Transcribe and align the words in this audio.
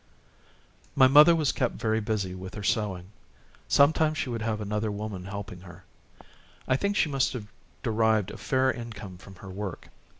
My 0.95 1.07
mother 1.07 1.35
was 1.35 1.51
kept 1.51 1.75
very 1.75 1.99
busy 1.99 2.33
with 2.33 2.55
her 2.55 2.63
sewing; 2.63 3.11
sometimes 3.67 4.17
she 4.17 4.31
would 4.31 4.41
have 4.41 4.59
another 4.59 4.91
woman 4.91 5.25
helping 5.25 5.59
her. 5.61 5.83
I 6.67 6.75
think 6.75 6.95
she 6.95 7.07
must 7.07 7.33
have 7.33 7.45
derived 7.83 8.31
a 8.31 8.37
fair 8.37 8.71
income 8.71 9.19
from 9.19 9.35
her 9.35 9.49
work. 9.51 9.89